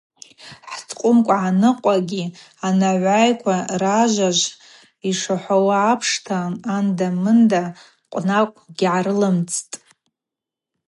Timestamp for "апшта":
5.91-6.37